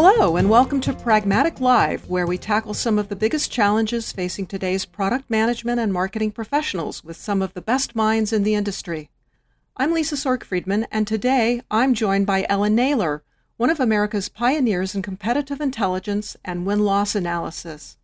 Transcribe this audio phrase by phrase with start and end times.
[0.00, 4.46] Hello, and welcome to Pragmatic Live, where we tackle some of the biggest challenges facing
[4.46, 9.10] today's product management and marketing professionals with some of the best minds in the industry.
[9.76, 13.24] I'm Lisa Sork Friedman, and today I'm joined by Ellen Naylor,
[13.56, 17.96] one of America's pioneers in competitive intelligence and win loss analysis.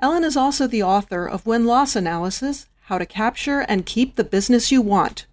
[0.00, 4.22] Ellen is also the author of Win Loss Analysis How to Capture and Keep the
[4.22, 5.26] Business You Want.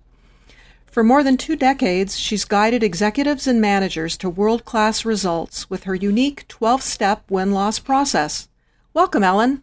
[0.97, 5.83] For more than two decades, she's guided executives and managers to world class results with
[5.83, 8.47] her unique 12 step win loss process.
[8.96, 9.61] Welcome, Ellen.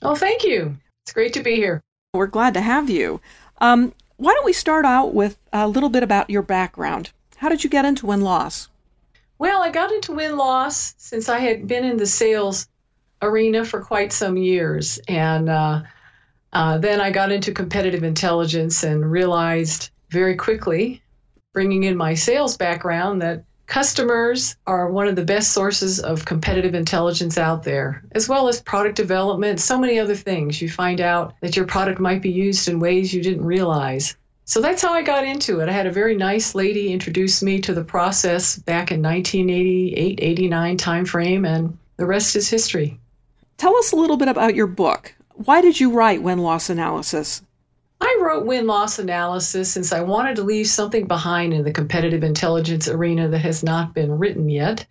[0.00, 0.76] Oh, thank you.
[1.02, 1.80] It's great to be here.
[2.14, 3.20] We're glad to have you.
[3.60, 7.10] Um, why don't we start out with a little bit about your background?
[7.38, 8.68] How did you get into win loss?
[9.38, 12.68] Well, I got into win loss since I had been in the sales
[13.20, 15.00] arena for quite some years.
[15.08, 15.82] And uh,
[16.52, 21.02] uh, then I got into competitive intelligence and realized very quickly,
[21.52, 26.74] bringing in my sales background, that customers are one of the best sources of competitive
[26.74, 30.60] intelligence out there, as well as product development, so many other things.
[30.60, 34.16] You find out that your product might be used in ways you didn't realize.
[34.44, 35.68] So that's how I got into it.
[35.68, 40.76] I had a very nice lady introduce me to the process back in 1988, 89
[40.76, 42.98] timeframe, and the rest is history.
[43.58, 45.14] Tell us a little bit about your book.
[45.34, 47.42] Why did you write Win Loss Analysis?
[48.20, 52.86] Wrote win loss analysis since I wanted to leave something behind in the competitive intelligence
[52.86, 54.86] arena that has not been written yet.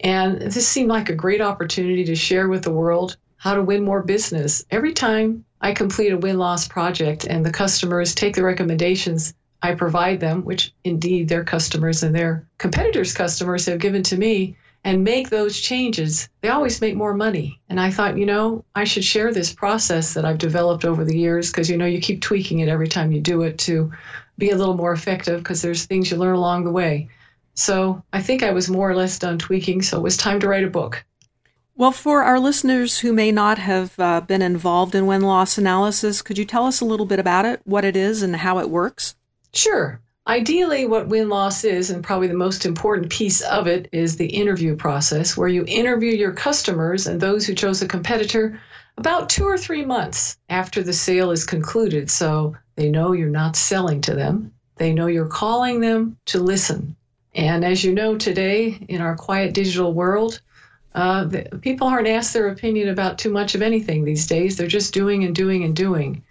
[0.00, 3.84] And this seemed like a great opportunity to share with the world how to win
[3.84, 4.64] more business.
[4.70, 9.74] Every time I complete a win loss project and the customers take the recommendations I
[9.74, 15.04] provide them, which indeed their customers and their competitors' customers have given to me, and
[15.04, 17.60] make those changes, they always make more money.
[17.68, 21.16] And I thought, you know, I should share this process that I've developed over the
[21.16, 23.92] years because, you know, you keep tweaking it every time you do it to
[24.38, 27.08] be a little more effective because there's things you learn along the way.
[27.54, 30.48] So I think I was more or less done tweaking, so it was time to
[30.48, 31.04] write a book.
[31.74, 36.22] Well, for our listeners who may not have uh, been involved in win loss analysis,
[36.22, 38.68] could you tell us a little bit about it, what it is, and how it
[38.68, 39.14] works?
[39.52, 40.00] Sure.
[40.26, 44.26] Ideally, what win loss is, and probably the most important piece of it, is the
[44.26, 48.60] interview process, where you interview your customers and those who chose a competitor
[48.96, 52.08] about two or three months after the sale is concluded.
[52.08, 56.94] So they know you're not selling to them, they know you're calling them to listen.
[57.34, 60.40] And as you know, today in our quiet digital world,
[60.94, 64.56] uh, the, people aren't asked their opinion about too much of anything these days.
[64.56, 66.22] They're just doing and doing and doing.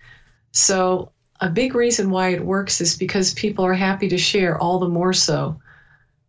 [0.51, 4.77] So a big reason why it works is because people are happy to share all
[4.79, 5.59] the more so.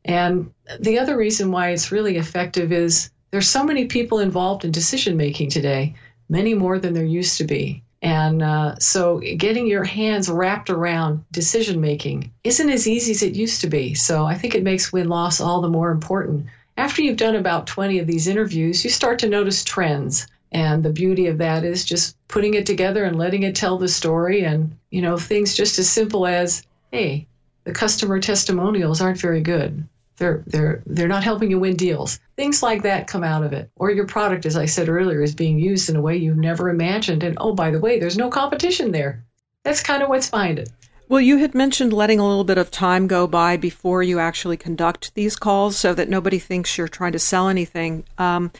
[0.04, 4.72] And the other reason why it's really effective is there's so many people involved in
[4.72, 5.94] decision making today,
[6.28, 7.82] many more than there used to be.
[8.00, 13.36] And uh, so getting your hands wrapped around decision making isn't as easy as it
[13.36, 13.94] used to be.
[13.94, 16.46] So I think it makes win loss all the more important.
[16.76, 20.26] After you've done about 20 of these interviews, you start to notice trends.
[20.52, 23.88] And the beauty of that is just putting it together and letting it tell the
[23.88, 24.44] story.
[24.44, 27.26] And, you know, things just as simple as, hey,
[27.64, 29.88] the customer testimonials aren't very good.
[30.18, 32.20] They're, they're, they're not helping you win deals.
[32.36, 33.70] Things like that come out of it.
[33.76, 36.68] Or your product, as I said earlier, is being used in a way you've never
[36.68, 37.22] imagined.
[37.22, 39.24] And oh, by the way, there's no competition there.
[39.64, 40.70] That's kind of what's behind it.
[41.08, 44.56] Well, you had mentioned letting a little bit of time go by before you actually
[44.56, 48.04] conduct these calls so that nobody thinks you're trying to sell anything.
[48.18, 48.50] Um,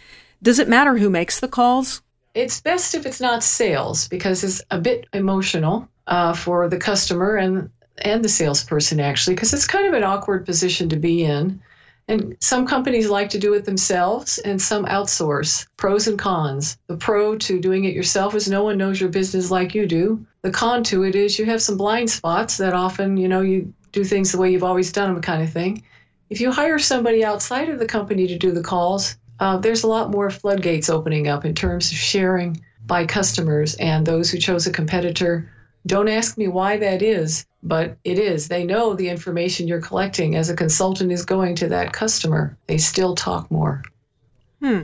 [0.42, 2.02] does it matter who makes the calls?
[2.34, 7.36] It's best if it's not sales because it's a bit emotional uh, for the customer
[7.36, 11.60] and and the salesperson actually because it's kind of an awkward position to be in.
[12.08, 15.66] And some companies like to do it themselves and some outsource.
[15.76, 16.76] Pros and cons.
[16.88, 20.26] The pro to doing it yourself is no one knows your business like you do.
[20.40, 23.72] The con to it is you have some blind spots that often, you know, you
[23.92, 25.84] do things the way you've always done them kind of thing.
[26.28, 29.88] If you hire somebody outside of the company to do the calls, uh, there's a
[29.88, 34.68] lot more floodgates opening up in terms of sharing by customers and those who chose
[34.68, 35.50] a competitor.
[35.84, 38.46] Don't ask me why that is, but it is.
[38.46, 42.56] They know the information you're collecting as a consultant is going to that customer.
[42.68, 43.82] They still talk more.
[44.60, 44.82] Hmm.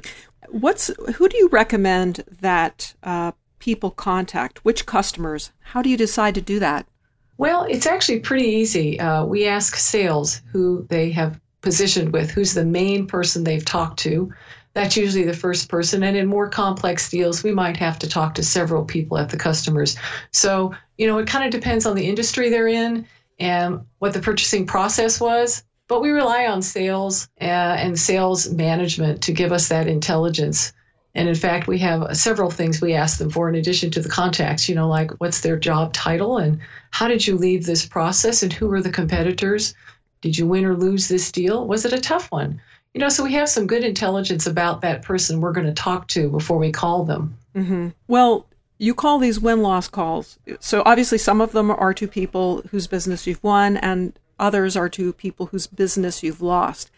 [0.49, 3.31] What's who do you recommend that uh,
[3.61, 4.65] people contact?
[4.65, 5.53] Which customers?
[5.61, 6.89] How do you decide to do that?
[7.37, 8.99] Well, it's actually pretty easy.
[8.99, 14.01] Uh, we ask sales who they have positioned with, who's the main person they've talked
[14.01, 14.33] to.
[14.79, 16.05] That's usually the first person.
[16.05, 19.37] And in more complex deals, we might have to talk to several people at the
[19.37, 19.97] customers.
[20.31, 23.05] So, you know, it kind of depends on the industry they're in
[23.41, 25.65] and what the purchasing process was.
[25.89, 30.73] But we rely on sales uh, and sales management to give us that intelligence.
[31.13, 34.09] And in fact, we have several things we ask them for in addition to the
[34.09, 36.61] contacts, you know, like what's their job title and
[36.93, 39.75] how did you leave this process and who were the competitors?
[40.21, 41.67] Did you win or lose this deal?
[41.67, 42.61] Was it a tough one?
[42.95, 46.09] You know, so we have some good intelligence about that person we're going to talk
[46.09, 47.37] to before we call them.
[47.55, 47.89] Mm-hmm.
[48.09, 48.47] Well,
[48.79, 50.39] you call these win loss calls.
[50.61, 54.89] So obviously, some of them are to people whose business you've won, and others are
[54.91, 56.91] to people whose business you've lost.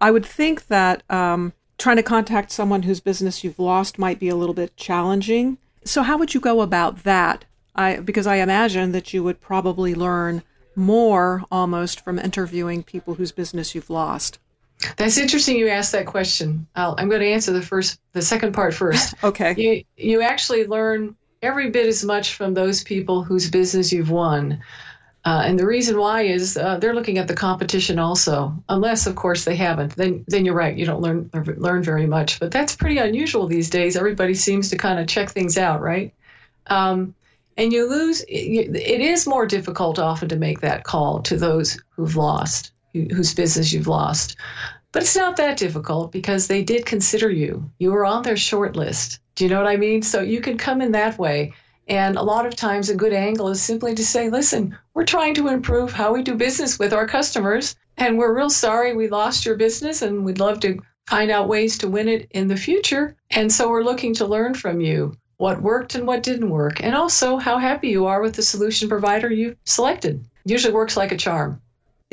[0.00, 4.28] I would think that um, trying to contact someone whose business you've lost might be
[4.28, 5.58] a little bit challenging.
[5.84, 7.44] So, how would you go about that?
[7.76, 10.42] I, because I imagine that you would probably learn
[10.76, 14.38] more almost from interviewing people whose business you've lost.
[14.96, 15.56] That's interesting.
[15.56, 16.66] You asked that question.
[16.74, 19.14] i am going to answer the first, the second part first.
[19.24, 19.54] okay.
[19.56, 24.62] You you actually learn every bit as much from those people whose business you've won.
[25.26, 29.16] Uh, and the reason why is uh, they're looking at the competition also, unless of
[29.16, 29.96] course they haven't.
[29.96, 32.38] Then then you're right, you don't learn learn very much.
[32.38, 33.96] But that's pretty unusual these days.
[33.96, 36.12] Everybody seems to kind of check things out, right?
[36.66, 37.14] Um,
[37.56, 38.22] and you lose.
[38.28, 43.72] It is more difficult often to make that call to those who've lost, whose business
[43.72, 44.36] you've lost.
[44.92, 47.68] But it's not that difficult because they did consider you.
[47.78, 49.18] You were on their short list.
[49.34, 50.02] Do you know what I mean?
[50.02, 51.52] So you can come in that way.
[51.88, 55.34] And a lot of times, a good angle is simply to say, listen, we're trying
[55.34, 57.74] to improve how we do business with our customers.
[57.96, 61.76] And we're real sorry we lost your business and we'd love to find out ways
[61.78, 63.16] to win it in the future.
[63.30, 66.94] And so we're looking to learn from you what worked and what didn't work, and
[66.94, 70.24] also how happy you are with the solution provider you selected.
[70.44, 71.60] Usually works like a charm.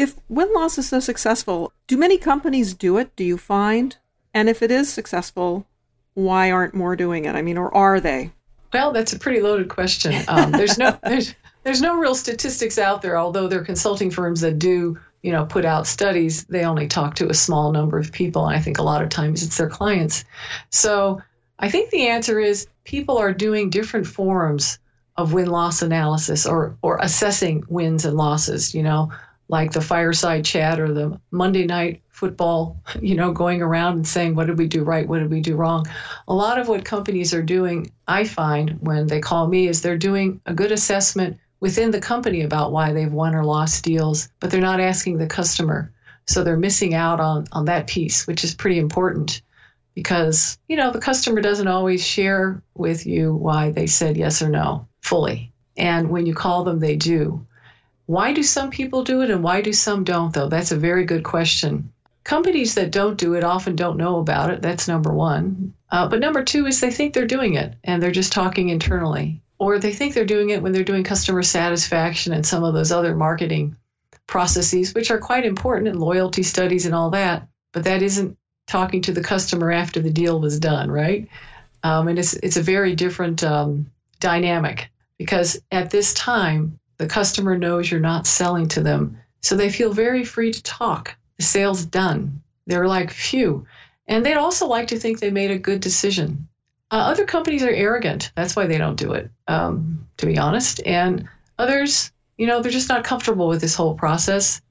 [0.02, 3.16] If win loss is so successful, do many companies do it?
[3.16, 3.98] Do you find?
[4.34, 5.68] And if it is successful,
[6.16, 7.36] why aren't more doing it?
[7.36, 8.32] I mean, or are they?
[8.74, 10.16] Well, that's a pretty loaded question.
[10.28, 13.16] Um, there's no there's there's no real statistics out there.
[13.16, 17.14] Although there are consulting firms that do you know put out studies, they only talk
[17.18, 19.70] to a small number of people, and I think a lot of times it's their
[19.70, 20.26] clients.
[20.72, 21.22] So
[21.60, 24.80] I think the answer is people are doing different forms
[25.16, 28.74] of win loss analysis or or assessing wins and losses.
[28.74, 29.12] You know,
[29.52, 34.34] like the fireside chat or the Monday night football, you know, going around and saying,
[34.34, 35.08] what did we do right?
[35.08, 35.86] What did we do wrong?
[36.30, 39.98] A lot of what companies are doing, I find when they call me, is they're
[39.98, 44.52] doing a good assessment within the company about why they've won or lost deals, but
[44.52, 45.92] they're not asking the customer.
[46.28, 49.42] So they're missing out on, on that piece, which is pretty important
[49.96, 54.48] because, you know, the customer doesn't always share with you why they said yes or
[54.48, 55.52] no fully.
[55.76, 57.46] And when you call them, they do.
[58.12, 60.50] Why do some people do it and why do some don't, though?
[60.50, 61.94] That's a very good question.
[62.26, 64.62] Companies that don't do it often don't know about it.
[64.62, 65.74] That's number one.
[65.90, 69.42] Uh, but number two is they think they're doing it and they're just talking internally.
[69.60, 72.92] Or they think they're doing it when they're doing customer satisfaction and some of those
[72.92, 73.78] other marketing
[74.28, 77.48] processes, which are quite important and loyalty studies and all that.
[77.72, 78.38] But that isn't
[78.68, 81.30] talking to the customer after the deal was done, right?
[81.82, 87.58] Um, and it's, it's a very different um, dynamic because at this time, the customer
[87.58, 89.18] knows you're not selling to them.
[89.42, 91.16] So they feel very free to talk.
[91.38, 92.44] The sale's done.
[92.68, 93.66] They're like, phew.
[94.08, 96.48] And they'd also like to think they made a good decision.
[96.92, 98.32] Uh, other companies are arrogant.
[98.36, 100.80] That's why they don't do it, um, to be honest.
[100.86, 101.28] And
[101.58, 104.62] others, you know, they're just not comfortable with this whole process.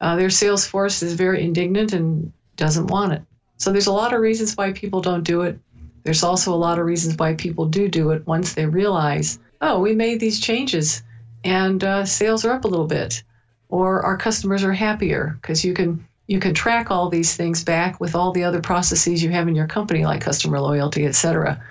[0.00, 3.22] Uh, their sales force is very indignant and doesn't want it.
[3.56, 5.58] So there's a lot of reasons why people don't do it.
[6.04, 9.80] There's also a lot of reasons why people do do it once they realize, oh,
[9.80, 11.02] we made these changes
[11.44, 13.22] and uh, sales are up a little bit,
[13.68, 18.00] or our customers are happier because you can you can track all these things back
[18.00, 21.62] with all the other processes you have in your company, like customer loyalty, et cetera.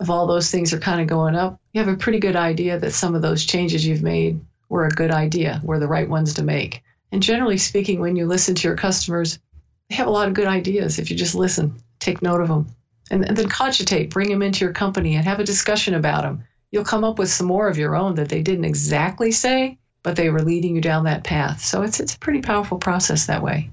[0.00, 2.78] If all those things are kind of going up, you have a pretty good idea
[2.78, 6.34] that some of those changes you've made were a good idea, were the right ones
[6.34, 6.82] to make.
[7.12, 9.38] And generally speaking, when you listen to your customers,
[9.88, 12.74] they have a lot of good ideas if you just listen, take note of them,
[13.10, 16.44] and, and then cogitate, bring them into your company and have a discussion about them
[16.72, 20.16] you'll come up with some more of your own that they didn't exactly say, but
[20.16, 21.60] they were leading you down that path.
[21.60, 23.70] So it's it's a pretty powerful process that way.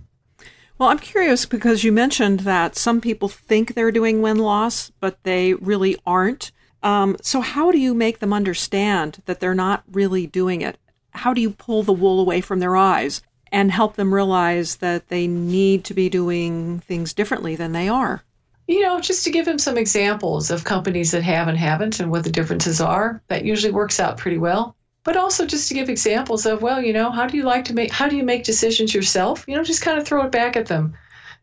[0.77, 5.21] Well, I'm curious because you mentioned that some people think they're doing win loss, but
[5.23, 6.51] they really aren't.
[6.81, 10.77] Um, so, how do you make them understand that they're not really doing it?
[11.11, 15.09] How do you pull the wool away from their eyes and help them realize that
[15.09, 18.23] they need to be doing things differently than they are?
[18.69, 22.11] You know, just to give him some examples of companies that have and haven't and
[22.11, 24.75] what the differences are, that usually works out pretty well.
[25.03, 27.73] But also just to give examples of, well, you know, how do you like to
[27.73, 29.43] make, how do you make decisions yourself?
[29.47, 30.93] You know, just kind of throw it back at them.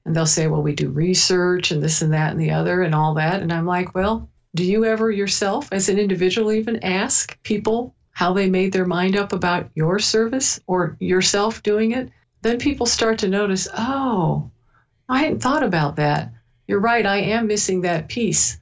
[0.04, 2.95] And they'll say, well, we do research and this and that and the other and
[2.95, 3.42] all that.
[3.42, 8.35] And I'm like, well, do you ever yourself, as an individual, even ask people how
[8.35, 12.09] they made their mind up about your service or yourself doing it?
[12.42, 14.49] Then people start to notice, oh,
[15.09, 16.33] I hadn't thought about that
[16.66, 18.58] you're right, I am missing that piece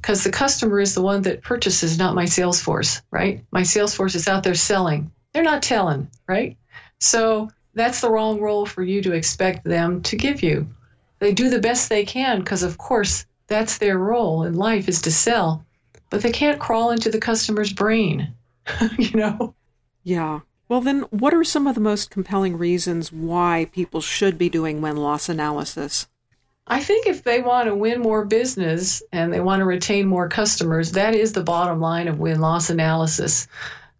[0.00, 3.44] because the customer is the one that purchases, not my sales force, right?
[3.50, 5.10] My sales force is out there selling.
[5.32, 6.56] They're not telling, right?
[7.00, 10.68] So that's the wrong role for you to expect them to give you.
[11.18, 15.02] they do the best they can because, of course, that's their role in life is
[15.02, 15.64] to sell,
[16.10, 18.34] but they can't crawl into the customer's brain,
[18.98, 19.54] you know?
[20.04, 20.40] Yeah.
[20.68, 24.80] Well, then, what are some of the most compelling reasons why people should be doing
[24.80, 26.06] win loss analysis?
[26.66, 30.28] I think if they want to win more business and they want to retain more
[30.28, 33.46] customers, that is the bottom line of win loss analysis.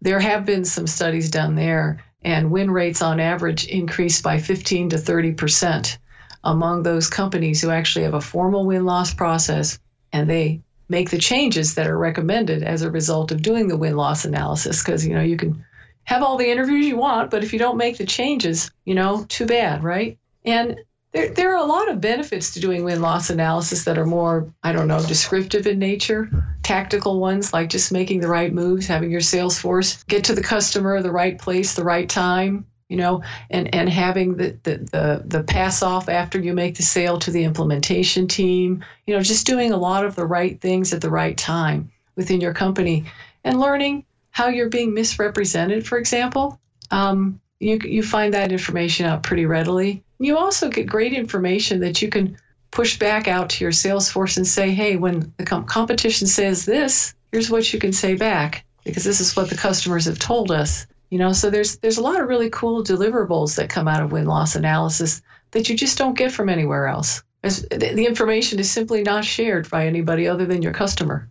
[0.01, 4.89] There have been some studies done there, and win rates on average increased by 15
[4.89, 5.97] to 30 percent
[6.43, 9.79] among those companies who actually have a formal win loss process
[10.11, 13.95] and they make the changes that are recommended as a result of doing the win
[13.95, 14.83] loss analysis.
[14.83, 15.65] Because, you know, you can
[16.03, 19.25] have all the interviews you want, but if you don't make the changes, you know,
[19.27, 20.17] too bad, right?
[20.45, 20.79] And
[21.13, 24.53] there, there are a lot of benefits to doing win loss analysis that are more,
[24.63, 26.29] I don't know, descriptive in nature,
[26.63, 30.43] tactical ones like just making the right moves, having your sales force get to the
[30.43, 35.23] customer, the right place, the right time, you know, and, and having the, the, the,
[35.25, 39.45] the pass off after you make the sale to the implementation team, you know, just
[39.45, 43.05] doing a lot of the right things at the right time within your company
[43.43, 46.59] and learning how you're being misrepresented, for example.
[46.91, 50.03] Um, you, you find that information out pretty readily.
[50.19, 52.37] You also get great information that you can
[52.71, 56.65] push back out to your sales force and say, hey, when the com- competition says
[56.65, 60.51] this, here's what you can say back because this is what the customers have told
[60.51, 60.87] us.
[61.09, 64.11] You know, so there's there's a lot of really cool deliverables that come out of
[64.11, 65.21] win loss analysis
[65.51, 67.23] that you just don't get from anywhere else.
[67.43, 71.29] As the, the information is simply not shared by anybody other than your customer.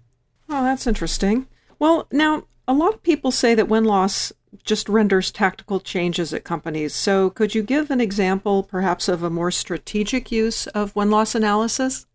[0.48, 1.46] Oh, that's interesting.
[1.78, 4.32] Well, now a lot of people say that win loss
[4.66, 6.94] just renders tactical changes at companies.
[6.94, 11.34] So, could you give an example, perhaps, of a more strategic use of win loss
[11.34, 12.06] analysis?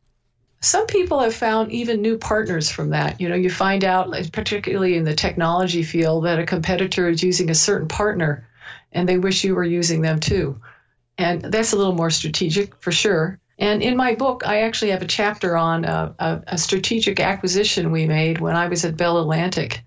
[0.60, 3.20] Some people have found even new partners from that.
[3.20, 7.50] You know, you find out, particularly in the technology field, that a competitor is using
[7.50, 8.48] a certain partner
[8.92, 10.62] and they wish you were using them too.
[11.18, 13.40] And that's a little more strategic for sure.
[13.58, 17.92] And in my book, I actually have a chapter on a, a, a strategic acquisition
[17.92, 19.84] we made when I was at Bell Atlantic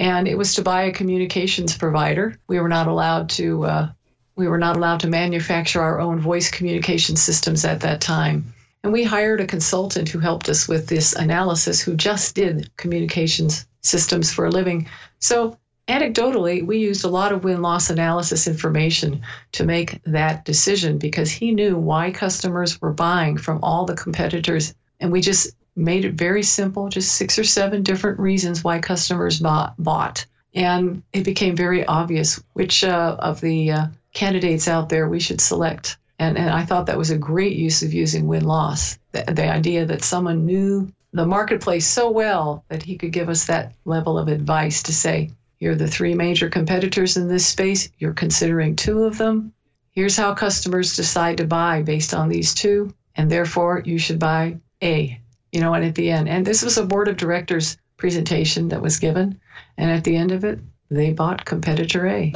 [0.00, 2.38] and it was to buy a communications provider.
[2.48, 3.88] We were not allowed to uh,
[4.34, 8.54] we were not allowed to manufacture our own voice communication systems at that time.
[8.82, 13.66] And we hired a consultant who helped us with this analysis who just did communications
[13.82, 14.88] systems for a living.
[15.18, 19.20] So anecdotally, we used a lot of win loss analysis information
[19.52, 24.72] to make that decision because he knew why customers were buying from all the competitors.
[24.98, 25.50] And we just
[25.80, 30.26] made it very simple, just six or seven different reasons why customers bought.
[30.54, 35.40] And it became very obvious which uh, of the uh, candidates out there we should
[35.40, 35.96] select.
[36.18, 38.98] And, and I thought that was a great use of using win loss.
[39.12, 43.46] The, the idea that someone knew the marketplace so well that he could give us
[43.46, 47.90] that level of advice to say, here are the three major competitors in this space.
[47.98, 49.52] You're considering two of them.
[49.92, 52.94] Here's how customers decide to buy based on these two.
[53.14, 55.20] And therefore, you should buy A
[55.52, 58.82] you know, and at the end, and this was a board of directors presentation that
[58.82, 59.40] was given,
[59.76, 60.58] and at the end of it,
[60.90, 62.32] they bought competitor A.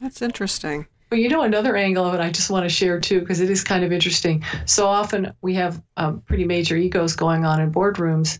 [0.00, 0.86] That's interesting.
[1.12, 3.50] But you know, another angle of it I just want to share too, because it
[3.50, 4.42] is kind of interesting.
[4.64, 8.38] So often we have um, pretty major egos going on in boardrooms.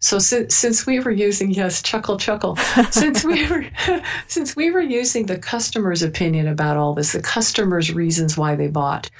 [0.00, 2.56] So since, since we were using yes, chuckle, chuckle.
[2.90, 3.64] since we were
[4.26, 8.68] since we were using the customer's opinion about all this, the customer's reasons why they
[8.68, 9.10] bought,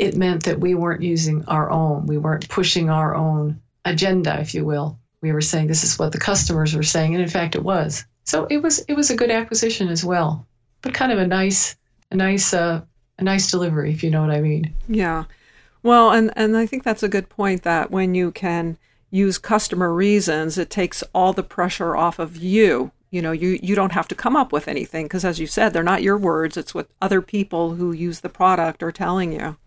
[0.00, 4.54] it meant that we weren't using our own, we weren't pushing our own agenda, if
[4.54, 4.98] you will.
[5.20, 8.06] We were saying this is what the customers were saying, and in fact, it was.
[8.24, 10.46] So it was it was a good acquisition as well,
[10.80, 11.76] but kind of a nice
[12.10, 12.80] a nice uh,
[13.18, 14.74] a nice delivery, if you know what I mean.
[14.88, 15.24] Yeah.
[15.82, 18.78] Well, and and I think that's a good point that when you can
[19.10, 22.90] use customer reasons, it takes all the pressure off of you.
[23.10, 25.74] You know, you you don't have to come up with anything because as you said,
[25.74, 29.58] they're not your words, it's what other people who use the product are telling you.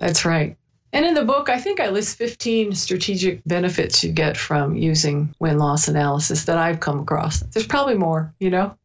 [0.00, 0.56] That's right.
[0.92, 5.32] And in the book, I think I list 15 strategic benefits you get from using
[5.38, 7.40] win loss analysis that I've come across.
[7.40, 8.76] There's probably more, you know?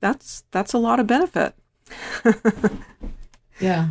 [0.00, 1.54] That's that's a lot of benefit.
[3.60, 3.90] yeah.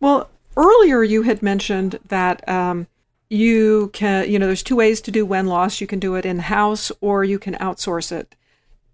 [0.00, 2.86] Well, earlier you had mentioned that um,
[3.28, 5.80] you can, you know, there's two ways to do win loss.
[5.80, 8.34] You can do it in house or you can outsource it.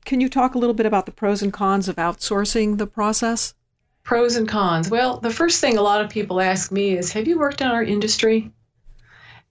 [0.05, 3.55] Can you talk a little bit about the pros and cons of outsourcing the process?
[4.03, 4.91] Pros and cons.
[4.91, 7.69] Well, the first thing a lot of people ask me is Have you worked in
[7.69, 8.51] our industry?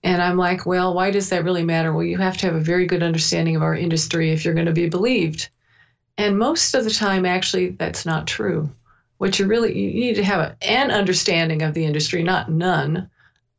[0.02, 1.92] And I'm like, Well, why does that really matter?
[1.92, 4.66] Well, you have to have a very good understanding of our industry if you're going
[4.66, 5.48] to be believed.
[6.18, 8.70] And most of the time, actually, that's not true.
[9.18, 13.08] What you really you need to have an understanding of the industry, not none,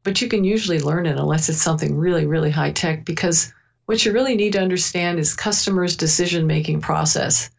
[0.03, 3.53] but you can usually learn it unless it's something really, really high tech because
[3.85, 7.49] what you really need to understand is customers' decision making process.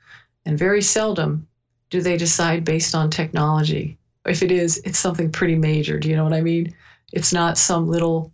[0.45, 1.47] And very seldom
[1.93, 3.99] do they decide based on technology?
[4.25, 5.99] If it is, it's something pretty major.
[5.99, 6.75] Do you know what I mean?
[7.13, 8.33] It's not some little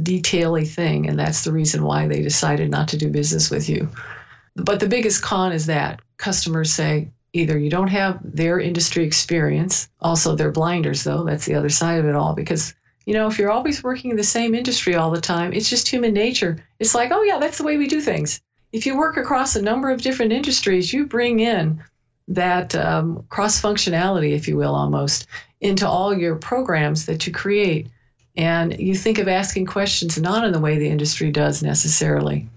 [0.00, 3.88] detaily thing, and that's the reason why they decided not to do business with you.
[4.56, 9.88] But the biggest con is that customers say either you don't have their industry experience,
[10.00, 13.38] also they're blinders though, that's the other side of it all because you know, if
[13.38, 16.58] you're always working in the same industry all the time, it's just human nature.
[16.80, 18.40] It's like, oh, yeah, that's the way we do things.
[18.72, 21.80] If you work across a number of different industries, you bring in
[22.28, 25.26] that um, cross functionality, if you will, almost
[25.60, 27.88] into all your programs that you create.
[28.36, 32.48] And you think of asking questions not in the way the industry does necessarily.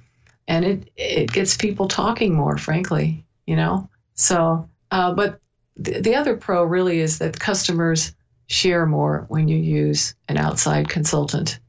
[0.47, 3.89] And it, it gets people talking more, frankly, you know?
[4.15, 5.39] So, uh, but
[5.77, 8.11] the, the other pro really is that customers
[8.47, 11.59] share more when you use an outside consultant.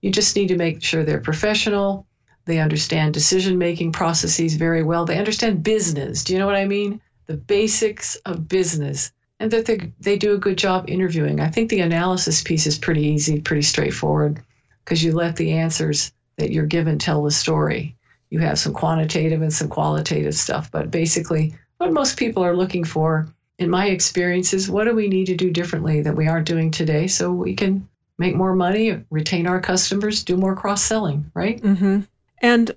[0.00, 2.06] You just need to make sure they're professional,
[2.46, 6.24] they understand decision making processes very well, they understand business.
[6.24, 7.00] Do you know what I mean?
[7.30, 11.38] The basics of business, and that they, they do a good job interviewing.
[11.38, 14.42] I think the analysis piece is pretty easy, pretty straightforward,
[14.84, 17.94] because you let the answers that you're given tell the story.
[18.30, 22.82] You have some quantitative and some qualitative stuff, but basically, what most people are looking
[22.82, 26.48] for in my experience is what do we need to do differently that we aren't
[26.48, 31.30] doing today so we can make more money, retain our customers, do more cross selling,
[31.34, 31.62] right?
[31.62, 32.00] Mm-hmm.
[32.42, 32.74] And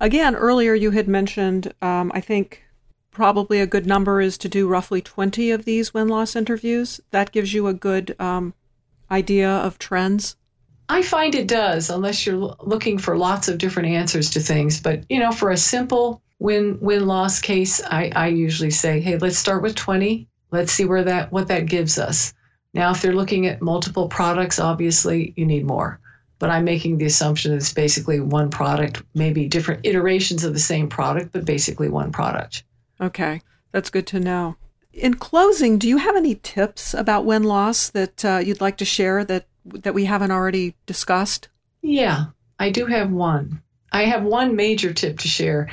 [0.00, 2.62] again, earlier you had mentioned, um, I think
[3.10, 7.00] probably a good number is to do roughly 20 of these win loss interviews.
[7.10, 8.54] That gives you a good um,
[9.10, 10.36] idea of trends.
[10.88, 14.80] I find it does, unless you're looking for lots of different answers to things.
[14.80, 19.16] But, you know, for a simple win win loss case, I, I usually say, hey,
[19.18, 20.26] let's start with 20.
[20.50, 22.34] Let's see where that what that gives us.
[22.74, 26.00] Now, if they're looking at multiple products, obviously you need more.
[26.38, 30.58] But I'm making the assumption that it's basically one product, maybe different iterations of the
[30.58, 32.64] same product, but basically one product.
[33.00, 33.42] Okay,
[33.72, 34.56] that's good to know.
[34.92, 38.84] In closing, do you have any tips about win loss that uh, you'd like to
[38.84, 41.48] share that that we haven't already discussed?
[41.82, 42.26] Yeah,
[42.58, 43.62] I do have one.
[43.92, 45.70] I have one major tip to share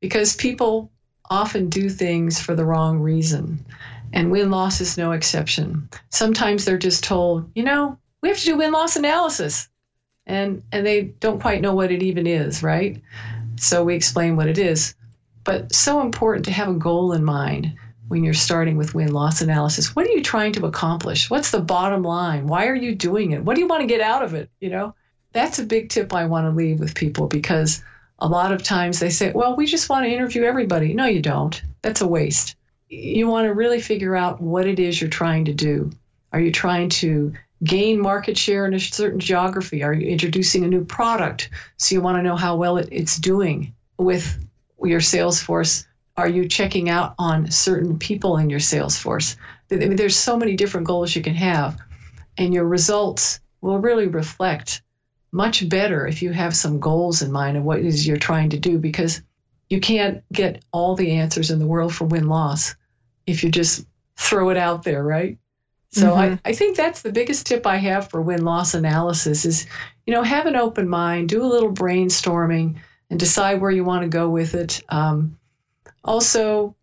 [0.00, 0.90] because people
[1.28, 3.64] often do things for the wrong reason.
[4.12, 5.88] And win loss is no exception.
[6.10, 9.68] Sometimes they're just told, you know, we have to do win loss analysis.
[10.26, 13.00] And, and they don't quite know what it even is, right?
[13.56, 14.94] So we explain what it is.
[15.44, 17.72] But so important to have a goal in mind
[18.08, 19.94] when you're starting with win loss analysis.
[19.94, 21.30] What are you trying to accomplish?
[21.30, 22.46] What's the bottom line?
[22.48, 23.44] Why are you doing it?
[23.44, 24.50] What do you want to get out of it?
[24.60, 24.94] You know,
[25.32, 27.82] that's a big tip I want to leave with people because
[28.18, 30.92] a lot of times they say, well, we just want to interview everybody.
[30.92, 31.62] No, you don't.
[31.82, 32.56] That's a waste.
[32.88, 35.90] You want to really figure out what it is you're trying to do.
[36.32, 39.82] Are you trying to gain market share in a certain geography?
[39.82, 41.50] Are you introducing a new product?
[41.76, 44.36] So you want to know how well it, it's doing with
[44.84, 45.86] your sales force.
[46.16, 49.36] Are you checking out on certain people in your sales force?
[49.70, 51.78] I mean, there's so many different goals you can have,
[52.36, 54.82] and your results will really reflect
[55.32, 58.50] much better if you have some goals in mind of what it is you're trying
[58.50, 59.22] to do because
[59.68, 62.74] you can't get all the answers in the world for win loss
[63.26, 65.38] if you just throw it out there, right?
[65.92, 66.34] So mm-hmm.
[66.44, 69.66] I, I think that's the biggest tip I have for win loss analysis is,
[70.06, 72.76] you know, have an open mind, do a little brainstorming
[73.10, 74.82] and decide where you want to go with it.
[74.88, 75.36] Um,
[76.04, 76.74] also,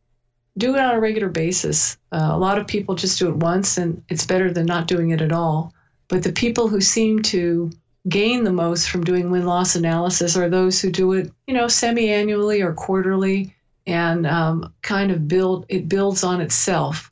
[0.57, 1.97] do it on a regular basis.
[2.11, 5.11] Uh, a lot of people just do it once and it's better than not doing
[5.11, 5.73] it at all.
[6.07, 7.71] But the people who seem to
[8.07, 11.67] gain the most from doing win loss analysis are those who do it, you know,
[11.67, 13.53] semi annually or quarterly
[13.85, 17.11] and um, kind of build, it builds on itself.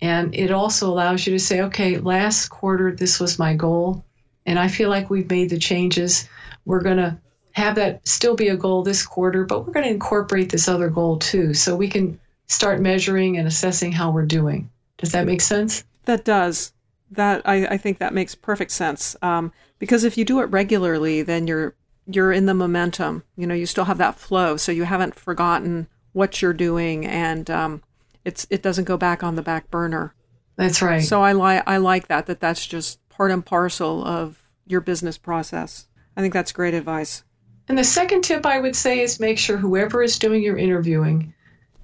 [0.00, 4.04] And it also allows you to say, okay, last quarter, this was my goal.
[4.44, 6.28] And I feel like we've made the changes.
[6.64, 7.18] We're going to
[7.56, 10.90] have that still be a goal this quarter, but we're going to incorporate this other
[10.90, 11.54] goal too.
[11.54, 14.70] So we can start measuring and assessing how we're doing.
[14.98, 15.82] Does that make sense?
[16.04, 16.72] That does.
[17.10, 19.16] That I, I think that makes perfect sense.
[19.22, 21.74] Um, because if you do it regularly, then you're
[22.06, 23.24] you're in the momentum.
[23.36, 27.50] You know, you still have that flow, so you haven't forgotten what you're doing, and
[27.50, 27.82] um,
[28.24, 30.14] it's it doesn't go back on the back burner.
[30.56, 31.02] That's right.
[31.02, 35.16] So I like I like that that that's just part and parcel of your business
[35.16, 35.86] process.
[36.16, 37.22] I think that's great advice.
[37.68, 41.34] And the second tip I would say is make sure whoever is doing your interviewing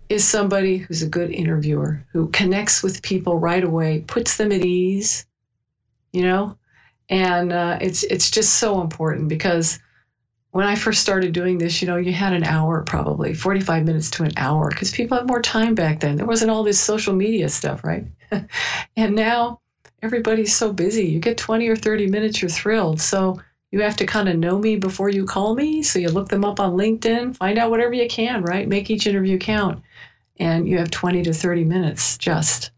[0.08, 4.64] is somebody who's a good interviewer, who connects with people right away, puts them at
[4.64, 5.26] ease,
[6.12, 6.56] you know,
[7.08, 9.78] and uh, it's it's just so important because
[10.52, 14.10] when I first started doing this, you know, you had an hour probably, 45 minutes
[14.12, 16.16] to an hour, because people had more time back then.
[16.16, 18.04] There wasn't all this social media stuff, right?
[18.96, 19.60] and now
[20.02, 21.06] everybody's so busy.
[21.06, 23.00] You get 20 or 30 minutes, you're thrilled.
[23.00, 23.40] So
[23.72, 25.82] you have to kind of know me before you call me.
[25.82, 28.68] So you look them up on LinkedIn, find out whatever you can, right?
[28.68, 29.82] Make each interview count
[30.38, 32.70] and you have 20 to 30 minutes just.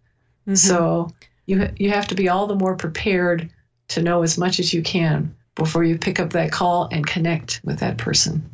[0.43, 0.55] Mm-hmm.
[0.55, 1.11] So
[1.47, 3.51] you you have to be all the more prepared
[3.89, 7.61] to know as much as you can before you pick up that call and connect
[7.65, 8.51] with that person.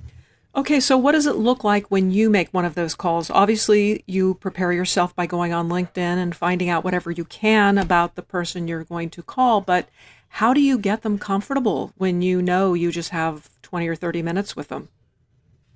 [0.55, 3.31] Okay, so what does it look like when you make one of those calls?
[3.31, 8.17] Obviously, you prepare yourself by going on LinkedIn and finding out whatever you can about
[8.17, 9.89] the person you're going to call, but
[10.31, 14.23] how do you get them comfortable when you know you just have 20 or 30
[14.23, 14.89] minutes with them?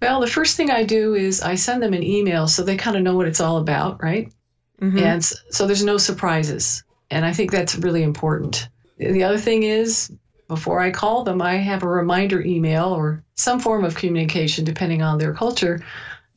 [0.00, 2.96] Well, the first thing I do is I send them an email so they kind
[2.96, 4.32] of know what it's all about, right?
[4.80, 4.98] Mm-hmm.
[4.98, 6.82] And so there's no surprises.
[7.10, 8.68] And I think that's really important.
[8.98, 10.10] The other thing is,
[10.48, 15.02] before I call them, I have a reminder email or some form of communication, depending
[15.02, 15.84] on their culture,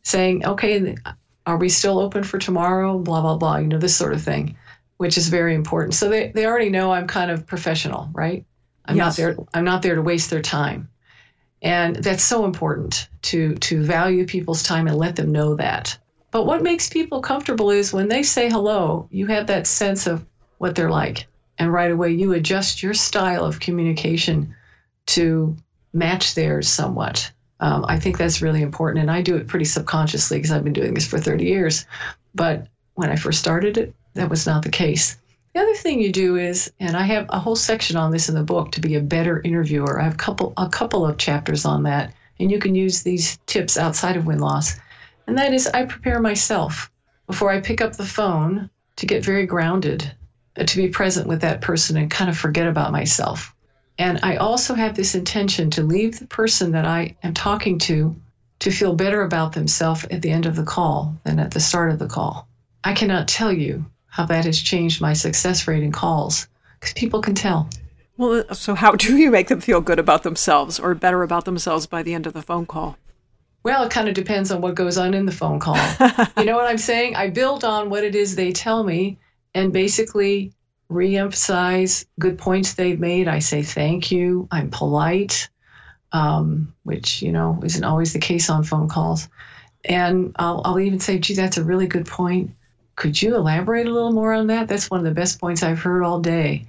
[0.04, 0.96] saying, okay,
[1.46, 2.98] are we still open for tomorrow?
[2.98, 4.58] Blah, blah, blah, you know, this sort of thing,
[4.98, 5.94] which is very important.
[5.94, 8.46] So they, they already know I'm kind of professional, right?
[8.86, 9.06] I'm yes.
[9.06, 10.90] not there I'm not there to waste their time.
[11.62, 15.98] And that's so important to to value people's time and let them know that.
[16.32, 20.26] But what makes people comfortable is when they say hello, you have that sense of
[20.58, 21.28] what they're like.
[21.58, 24.56] And right away you adjust your style of communication
[25.08, 25.56] to
[25.94, 27.32] match theirs somewhat.
[27.60, 29.02] Um, I think that's really important.
[29.02, 31.86] And I do it pretty subconsciously because I've been doing this for 30 years.
[32.36, 35.18] But when I first started it, that was not the case.
[35.54, 38.34] The other thing you do is, and I have a whole section on this in
[38.34, 40.02] the book to be a better interviewer.
[40.02, 43.38] I have a couple a couple of chapters on that, and you can use these
[43.46, 44.80] tips outside of win loss.
[45.28, 46.90] And that is, I prepare myself
[47.28, 50.12] before I pick up the phone to get very grounded,
[50.58, 53.54] uh, to be present with that person and kind of forget about myself.
[54.00, 58.16] And I also have this intention to leave the person that I am talking to
[58.60, 61.92] to feel better about themselves at the end of the call than at the start
[61.92, 62.48] of the call.
[62.88, 66.48] I cannot tell you how that has changed my success rate in calls
[66.80, 67.70] because people can tell.
[68.16, 71.86] Well, so how do you make them feel good about themselves or better about themselves
[71.86, 72.98] by the end of the phone call?
[73.62, 75.76] Well, it kind of depends on what goes on in the phone call.
[76.38, 77.18] you know what I'm saying?
[77.18, 79.18] I build on what it is they tell me
[79.54, 80.54] and basically
[80.90, 83.28] reemphasize good points they've made.
[83.28, 84.48] I say thank you.
[84.50, 85.50] I'm polite,
[86.14, 89.28] um, which, you know, isn't always the case on phone calls.
[89.84, 92.52] And I'll, I'll even say, gee, that's a really good point
[92.98, 94.68] could you elaborate a little more on that?
[94.68, 96.66] That's one of the best points I've heard all day,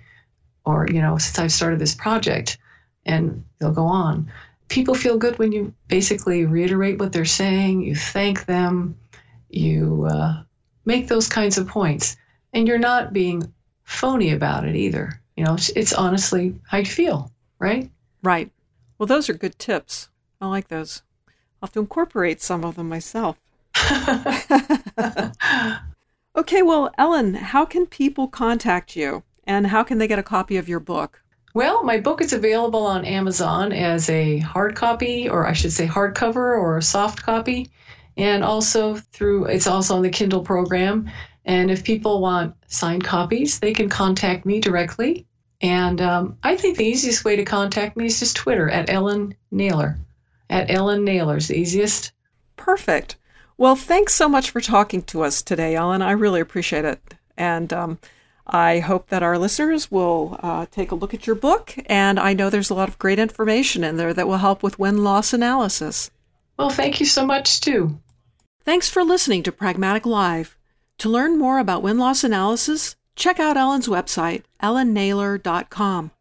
[0.65, 2.59] or, you know, since I've started this project.
[3.07, 4.31] And they'll go on.
[4.69, 8.99] People feel good when you basically reiterate what they're saying, you thank them,
[9.49, 10.43] you uh,
[10.85, 12.19] make those kinds of points.
[12.53, 13.51] And you're not being
[13.85, 15.23] phony about it either.
[15.35, 17.91] You know, it's, it's honestly how you feel, right?
[18.23, 18.51] Right.
[18.99, 20.11] Well, those are good tips.
[20.43, 21.01] I like those.
[21.63, 23.41] I'll have to incorporate some of them myself.
[26.39, 30.57] Okay, well, Ellen, how can people contact you and how can they get a copy
[30.57, 31.21] of your book?
[31.53, 35.89] Well, my book is available on Amazon as a hard copy, or I should say
[35.89, 37.71] hardcover or a soft copy,
[38.17, 41.11] and also through it's also on the Kindle program.
[41.45, 45.27] And if people want signed copies, they can contact me directly.
[45.61, 49.35] And um, I think the easiest way to contact me is just Twitter at Ellen
[49.51, 49.99] Naylor.
[50.49, 52.13] At Ellen Naylor's the easiest.
[52.55, 53.17] Perfect.
[53.59, 56.01] Well, thanks so much for talking to us today, Ellen.
[56.01, 57.03] I really appreciate it.
[57.37, 57.99] And um,
[58.47, 61.75] I hope that our listeners will uh, take a look at your book.
[61.87, 64.79] And I know there's a lot of great information in there that will help with
[64.79, 66.13] win loss analysis.
[66.57, 67.99] Well, thank you so much, too.
[68.65, 70.57] Thanks for listening to Pragmatic Live.
[70.99, 76.13] To learn more about win loss analysis, check out Ellen's website, ellennaylor.com.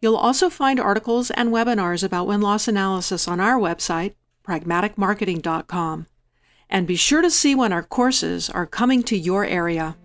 [0.00, 4.14] You'll also find articles and webinars about win loss analysis on our website,
[4.46, 6.06] pragmaticmarketing.com
[6.68, 9.96] and be sure to see when our courses are coming to your area.